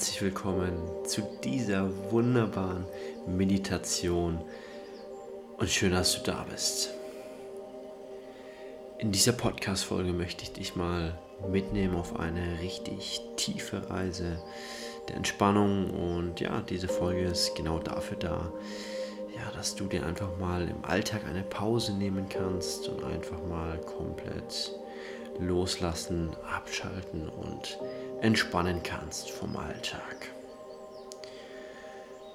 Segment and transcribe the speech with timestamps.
[0.00, 0.72] herzlich willkommen
[1.04, 2.86] zu dieser wunderbaren
[3.26, 4.40] Meditation
[5.58, 6.94] und schön, dass du da bist.
[8.96, 11.18] In dieser Podcast-Folge möchte ich dich mal
[11.50, 14.42] mitnehmen auf eine richtig tiefe Reise
[15.10, 18.52] der Entspannung und ja, diese Folge ist genau dafür da,
[19.36, 23.78] ja, dass du dir einfach mal im Alltag eine Pause nehmen kannst und einfach mal
[23.82, 24.72] komplett
[25.38, 27.78] loslassen, abschalten und
[28.22, 30.30] entspannen kannst vom Alltag.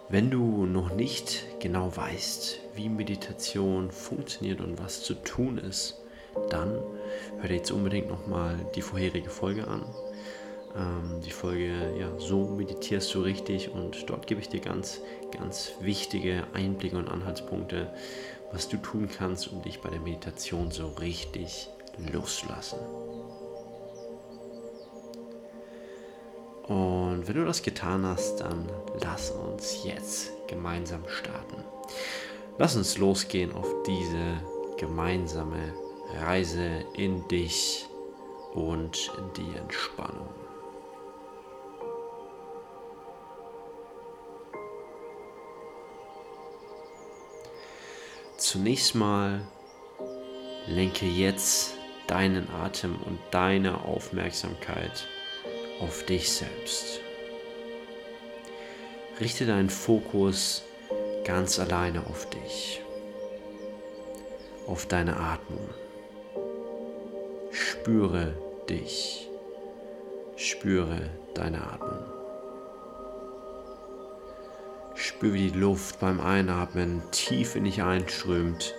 [0.09, 5.99] Wenn du noch nicht genau weißt, wie Meditation funktioniert und was zu tun ist,
[6.49, 6.79] dann
[7.39, 9.83] hör dir jetzt unbedingt nochmal die vorherige Folge an.
[10.75, 15.71] Ähm, die Folge, ja, so meditierst du richtig und dort gebe ich dir ganz, ganz
[15.79, 17.91] wichtige Einblicke und Anhaltspunkte,
[18.51, 21.67] was du tun kannst, um dich bei der Meditation so richtig
[22.11, 22.79] loszulassen.
[26.67, 28.67] Und wenn du das getan hast, dann
[29.01, 31.63] lass uns jetzt gemeinsam starten.
[32.57, 34.41] Lass uns losgehen auf diese
[34.77, 35.73] gemeinsame
[36.21, 37.85] Reise in dich
[38.53, 40.29] und in die Entspannung.
[48.37, 49.47] Zunächst mal
[50.67, 51.75] lenke jetzt
[52.07, 55.07] deinen Atem und deine Aufmerksamkeit
[55.79, 57.01] auf dich selbst.
[59.19, 60.63] Richte deinen Fokus
[61.23, 62.81] ganz alleine auf dich,
[64.67, 65.69] auf deine Atmung.
[67.51, 68.33] Spüre
[68.69, 69.29] dich,
[70.35, 72.03] spüre deine Atmung.
[74.95, 78.75] Spüre, wie die Luft beim Einatmen tief in dich einströmt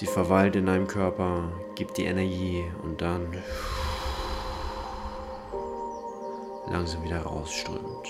[0.00, 3.36] Sie verweilt in deinem Körper, gibt die Energie und dann
[6.70, 8.08] langsam wieder rausströmt.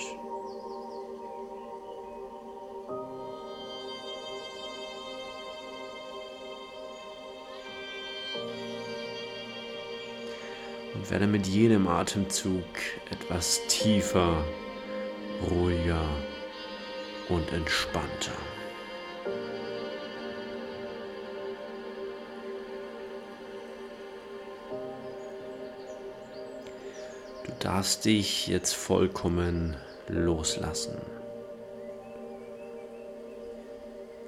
[10.93, 12.63] Und werde mit jedem Atemzug
[13.09, 14.45] etwas tiefer,
[15.49, 16.05] ruhiger
[17.27, 18.50] und entspannter.
[27.61, 29.77] Darfst dich jetzt vollkommen
[30.07, 30.99] loslassen.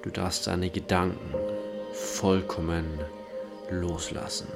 [0.03, 1.33] Du darfst deine Gedanken
[1.93, 2.99] vollkommen
[3.71, 4.47] loslassen.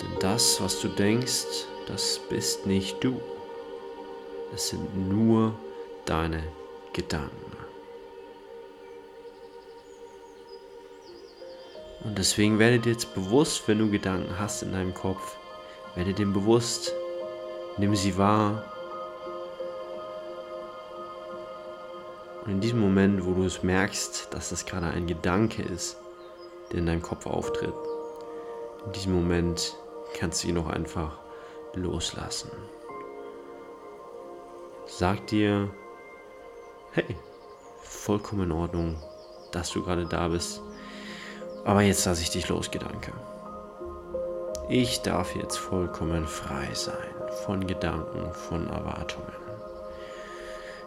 [0.00, 3.20] Denn das, was du denkst, das bist nicht du.
[4.54, 5.58] Es sind nur
[6.04, 6.42] deine
[6.92, 7.56] Gedanken.
[12.04, 15.39] Und deswegen werde dir jetzt bewusst, wenn du Gedanken hast in deinem Kopf,
[15.94, 16.92] werde dem bewusst,
[17.78, 18.64] nimm sie wahr.
[22.44, 25.96] Und in diesem Moment, wo du es merkst, dass das gerade ein Gedanke ist,
[26.70, 27.74] der in deinem Kopf auftritt,
[28.86, 29.76] in diesem Moment
[30.14, 31.18] kannst du ihn auch einfach
[31.74, 32.50] loslassen.
[34.86, 35.70] Sag dir,
[36.92, 37.16] hey,
[37.82, 38.96] vollkommen in Ordnung,
[39.52, 40.60] dass du gerade da bist.
[41.64, 43.12] Aber jetzt lasse ich dich los, Gedanke.
[44.72, 46.94] Ich darf jetzt vollkommen frei sein
[47.44, 49.32] von Gedanken, von Erwartungen.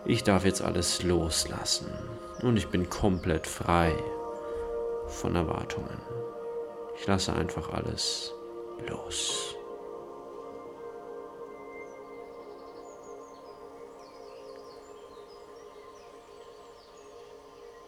[0.06, 1.92] Ich darf jetzt alles loslassen
[2.42, 3.94] und ich bin komplett frei
[5.08, 6.00] von Erwartungen.
[6.98, 8.34] Ich lasse einfach alles
[8.88, 9.54] los.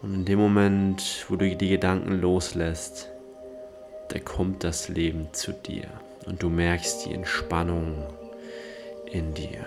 [0.02, 3.15] Und in dem Moment, wo du die Gedanken loslässt,
[4.08, 5.84] da kommt das Leben zu dir
[6.26, 8.06] und du merkst die Entspannung
[9.10, 9.64] in dir.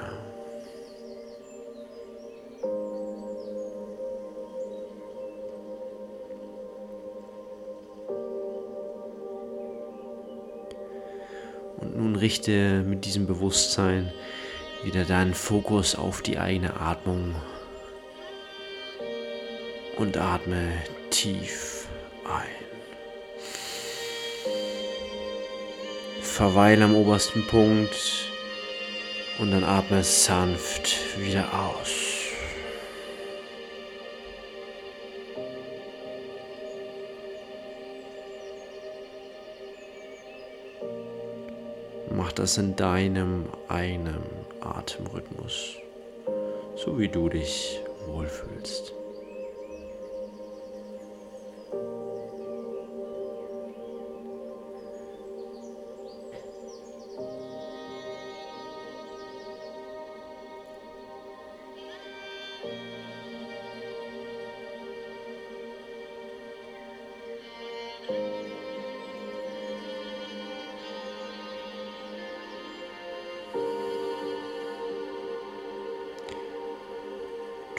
[11.78, 14.12] Und nun richte mit diesem Bewusstsein
[14.84, 17.36] wieder deinen Fokus auf die eigene Atmung
[19.98, 20.72] und atme
[21.10, 21.88] tief
[22.26, 22.69] ein.
[26.40, 28.30] Verweile am obersten Punkt
[29.40, 31.90] und dann atme sanft wieder aus.
[42.16, 44.24] Mach das in deinem eigenen
[44.62, 45.76] Atemrhythmus,
[46.78, 48.94] so wie du dich wohlfühlst.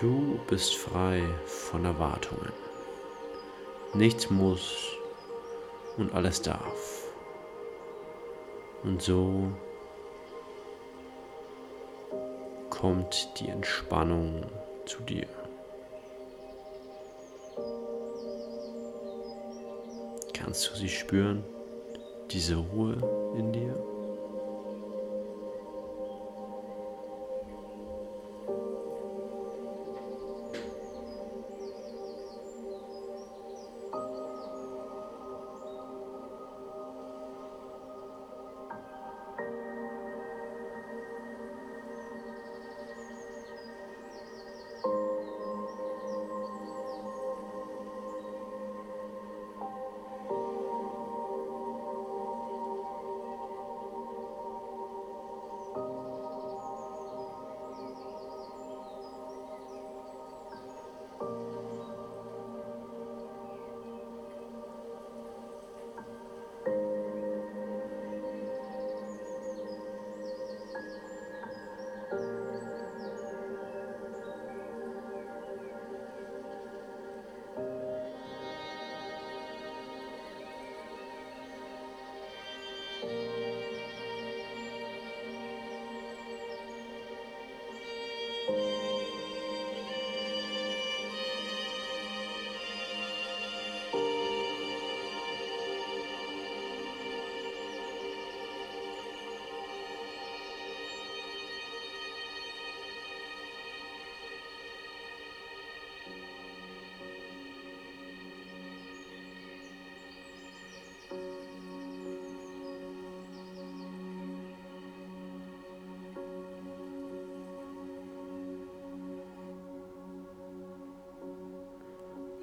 [0.00, 2.52] Du bist frei von Erwartungen.
[3.92, 4.96] Nichts muss
[5.98, 7.04] und alles darf.
[8.82, 9.52] Und so
[12.70, 14.46] kommt die Entspannung
[14.90, 15.26] zu dir.
[20.32, 21.44] Kannst du sie spüren,
[22.30, 22.96] diese Ruhe
[23.38, 23.89] in dir?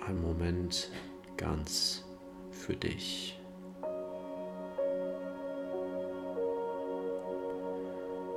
[0.07, 0.89] Ein Moment
[1.35, 2.05] ganz
[2.49, 3.37] für dich.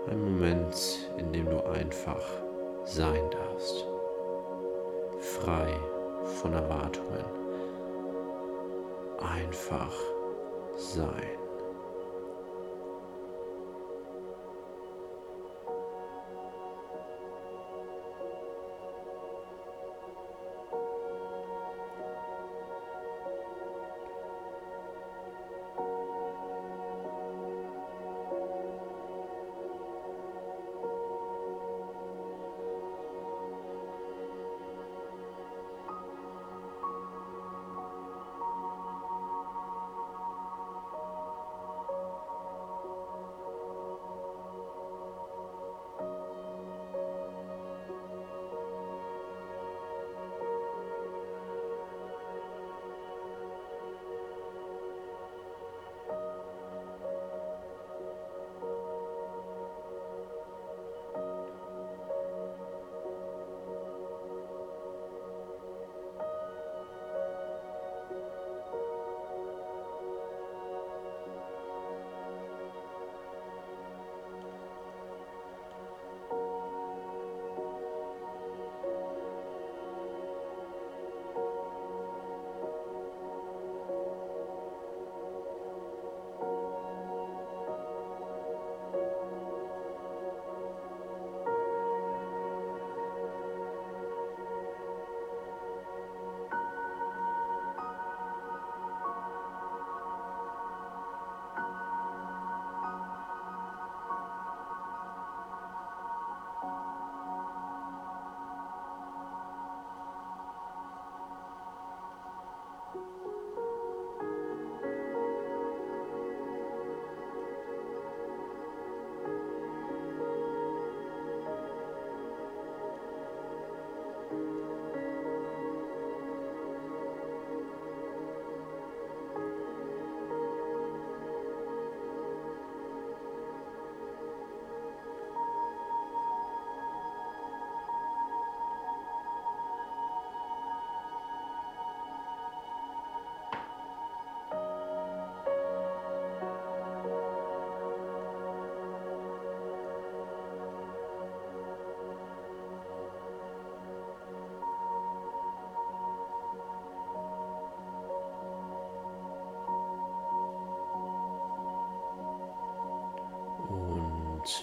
[0.09, 0.75] Ein Moment,
[1.19, 2.23] in dem du einfach
[2.85, 3.85] sein darfst,
[5.21, 5.73] frei
[6.41, 7.25] von Erwartungen.
[9.21, 9.95] Einfach
[10.77, 11.50] sein.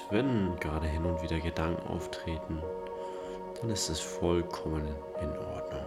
[0.09, 2.61] Wenn gerade hin und wieder Gedanken auftreten,
[3.59, 4.87] dann ist es vollkommen
[5.21, 5.85] in Ordnung.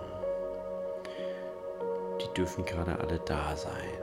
[2.20, 3.98] Die dürfen gerade alle da sein.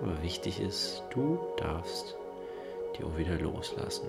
[0.00, 2.16] Aber wichtig ist, du darfst
[2.96, 4.08] die auch wieder loslassen.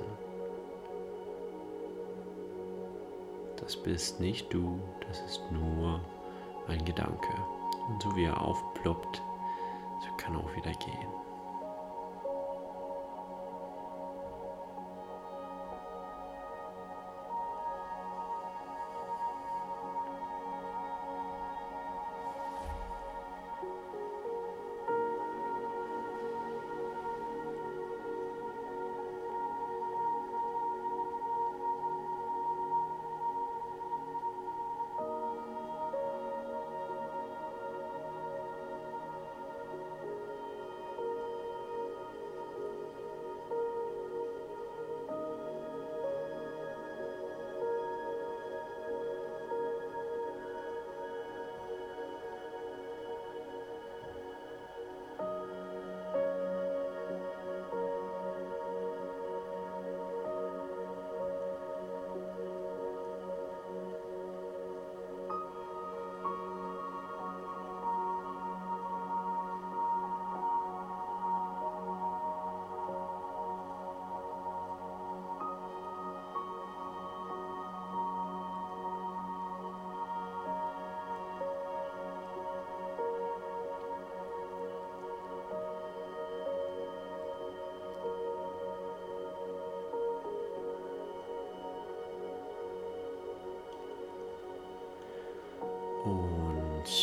[3.57, 6.01] Das bist nicht du, das ist nur
[6.67, 7.33] ein Gedanke.
[7.87, 9.21] Und so wie er aufploppt,
[10.01, 11.22] so kann er auch wieder gehen.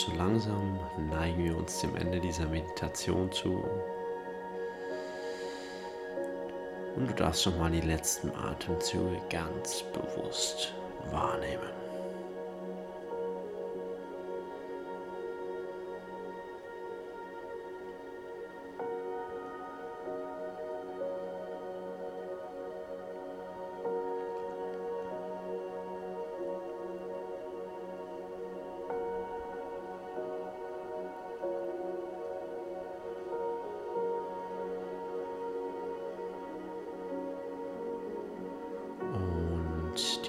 [0.01, 0.79] So langsam
[1.11, 3.63] neigen wir uns dem Ende dieser Meditation zu.
[6.97, 10.73] Und du darfst nochmal die letzten Atemzüge ganz bewusst
[11.11, 11.80] wahrnehmen.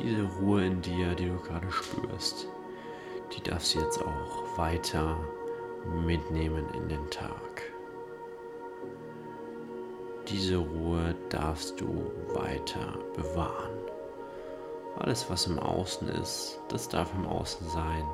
[0.01, 2.47] Diese Ruhe in dir, die du gerade spürst,
[3.35, 5.17] die darfst du jetzt auch weiter
[6.05, 7.71] mitnehmen in den Tag.
[10.27, 13.71] Diese Ruhe darfst du weiter bewahren.
[14.99, 18.05] Alles, was im Außen ist, das darf im Außen sein.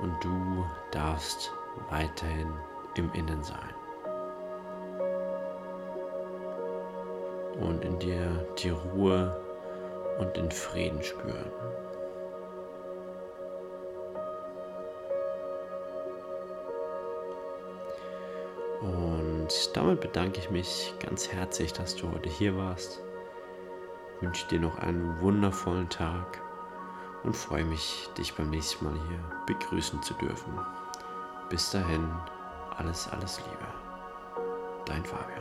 [0.00, 1.52] Und du darfst
[1.90, 2.52] weiterhin
[2.94, 3.74] im Innen sein.
[7.60, 9.47] Und in dir die Ruhe
[10.18, 11.50] und den Frieden spüren.
[18.80, 23.00] Und damit bedanke ich mich ganz herzlich, dass du heute hier warst.
[24.16, 26.40] Ich wünsche dir noch einen wundervollen Tag
[27.24, 30.58] und freue mich, dich beim nächsten Mal hier begrüßen zu dürfen.
[31.48, 32.08] Bis dahin,
[32.76, 34.44] alles, alles Liebe.
[34.84, 35.37] Dein Fabian.